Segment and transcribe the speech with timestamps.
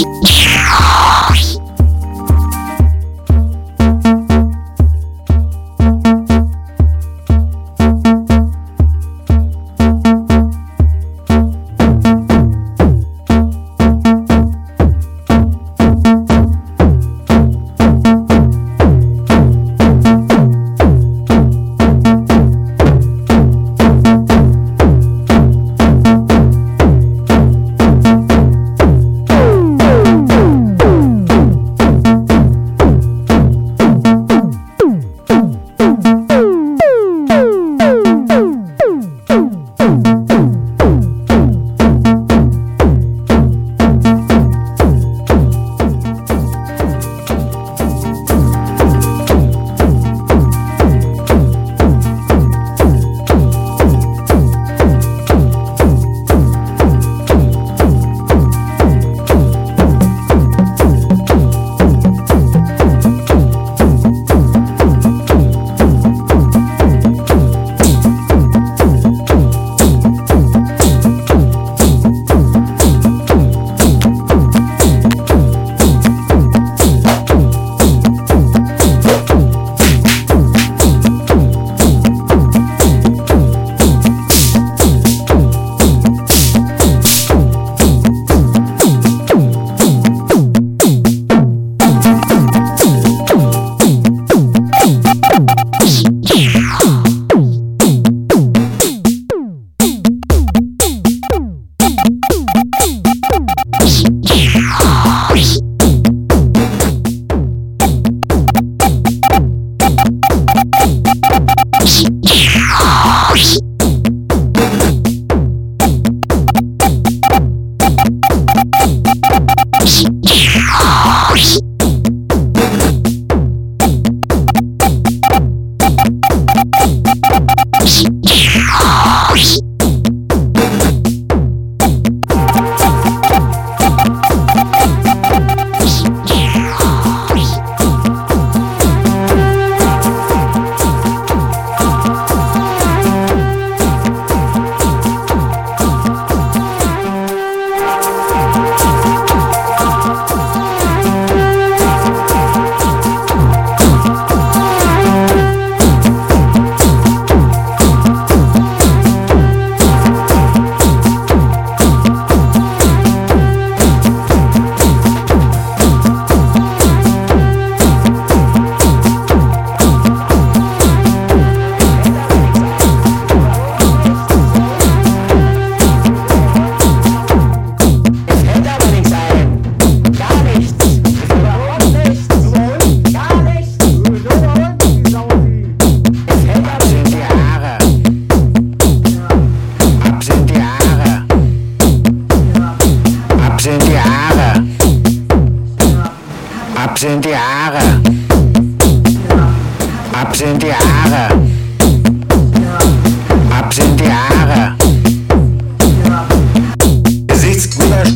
[0.00, 0.37] あ!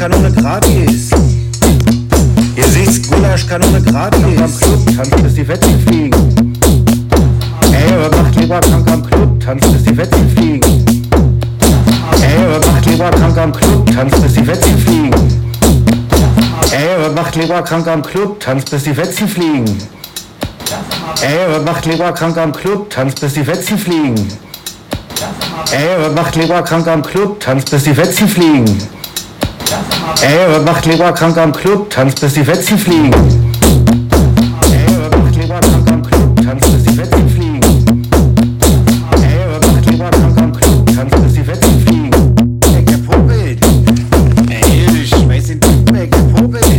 [0.00, 1.10] Gesichtsgulaschkanone gratis.
[2.56, 4.40] Gesichtsgulaschkanone gratis.
[4.40, 6.54] Am Club tanzt bis die Fetzen fliegen.
[7.70, 10.84] Ey, macht lieber krank am Club, tanzt bis die Fetzen fliegen.
[12.22, 15.32] Ey, macht lieber krank am Club, tanzt bis die Fetzen fliegen.
[16.72, 19.78] Ey, macht lieber krank am Club, tanzt bis die Fetzen fliegen.
[21.20, 24.28] Ey, macht lieber krank am Club, tanzt bis die Fetzen fliegen.
[25.72, 28.99] Ey, macht lieber krank am Club, tanzt bis die Fetzen fliegen.
[29.70, 33.12] Ey, macht lieber krank am Club, tanzt bis die Fetzen fliegen.
[34.72, 34.84] Ey,
[35.16, 37.60] macht lieber krank am Club, tanzt bis die Fetzen fliegen.
[39.22, 42.10] Ey, macht lieber krank am Club, tanzt bis die Fetzen fliegen.
[42.74, 43.64] Weg, der popelt.
[44.50, 46.74] Ey, schmeiß den Typen weg, der popelt.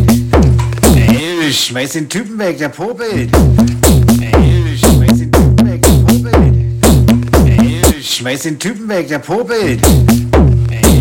[0.96, 3.32] Ey, schmeiß den Typen weg, der popelt.
[4.20, 6.56] Ey, schmeiß den Typen weg, der popelt.
[7.46, 9.80] Ey, schmeiß den Typen weg, der popelt.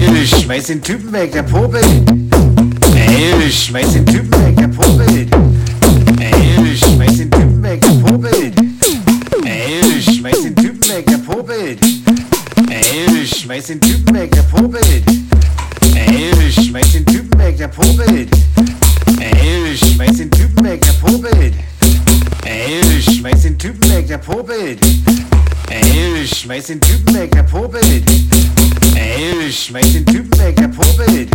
[0.00, 1.84] Ey, schmeiß den Typen weg, der popelt.
[2.94, 5.28] Ey, schmeiß den Typen weg, der popelt.
[6.18, 8.54] Ey, schmeiß den Typen weg, der popelt.
[9.44, 11.78] Ey, schmeiß den Typen weg, der popelt.
[12.70, 15.04] Ey, schmeiß den Typen weg, der popelt.
[15.94, 18.39] Ey, schmeiß den Typen weg, der popelt.
[27.50, 28.04] Popelt.
[28.94, 31.28] Ey, schmeiß den Typen weg, der popelt.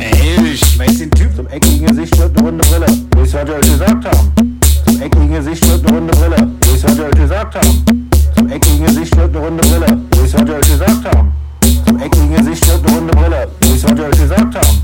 [0.00, 1.36] Ey, schmeiß den Typen.
[1.36, 2.86] Zum eckigen Gesicht wird eine runde Brille,
[3.16, 4.58] wie es heute Leute gesagt haben.
[4.86, 8.10] Zum eckigen Gesicht wird eine runde Brille, wie es heute Leute gesagt haben.
[8.36, 11.32] Zum eckigen Gesicht wird eine runde Brille, wie es heute Leute gesagt haben.
[11.86, 14.82] Zum eckigen Gesicht wird eine runde Brille, wie es heute Leute gesagt haben.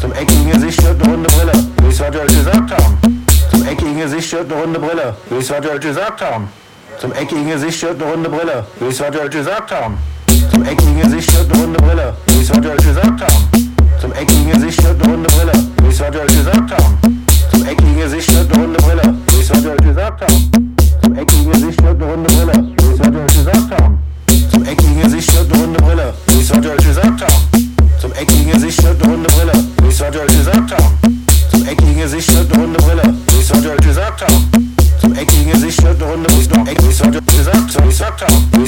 [0.00, 1.52] Zum eckigen Gesicht wird eine runde Brille,
[1.82, 3.22] wie es heute Leute gesagt haben.
[3.50, 6.48] Zum eckigen Gesicht wird eine runde Brille, wie es heute Leute gesagt haben.
[7.00, 9.98] Zum eckigen Gesicht wird eine runde Brille, wie es heute gesagt haben.
[10.50, 13.72] Zum eckigen Gesicht wird eine runde Brille, wie es heute gesagt haben.
[14.00, 15.52] Zum eckigen Gesicht wird eine runde Brille,
[15.82, 17.26] wie es heute gesagt haben.
[17.52, 20.76] Zum eckigen Gesicht wird eine runde Brille, wie es heute gesagt haben.
[21.02, 23.98] Zum eckigen Gesicht wird eine runde Brille, wie es heute gesagt haben.
[24.50, 27.72] Zum eckigen Gesicht wird eine runde Brille, wie es heute gesagt haben.
[28.00, 31.24] Zum eckigen Gesicht wird eine runde Brille, wie es heute gesagt haben.
[31.50, 34.75] Zum eckigen Gesicht wird eine runde Brille, wie es heute gesagt haben.
[35.66, 38.20] Gesicht wird eine runde Brille, wie es heute gesagt haben, wie es gesagt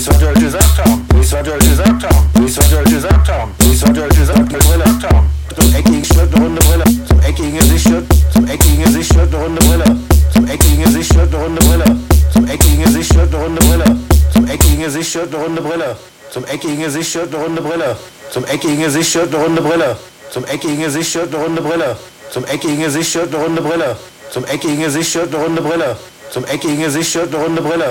[0.08, 3.82] heute gesagt haben, wie es heute gesagt haben, wie es heute gesagt haben, wie es
[3.84, 5.30] heute gesagt haben, Brille haben.
[5.54, 9.44] Zum eckigen Gesicht eine runde Brille, zum eckigen Gesicht wird, zum eckigen Gesicht wird eine
[9.44, 9.96] runde Brille,
[10.32, 11.96] zum eckigen Gesicht wird eine runde Brille,
[12.32, 13.96] zum eckigen Gesicht wird eine runde Brille,
[14.32, 15.96] zum eckigen Gesicht wird eine runde Brille,
[16.30, 17.96] zum eckigen Gesicht wird eine runde Brille,
[18.30, 19.96] zum eckigen Gesicht wird eine runde Brille,
[20.30, 21.96] zum eckigen Gesicht wird eine runde Brille,
[22.30, 23.96] zum eckigen Gesicht wird eine runde Brille,
[24.30, 25.96] zum eckigen Gesicht wird eine runde Brille,
[26.30, 27.86] zum eckigen Gesicht sich eine runde Brille.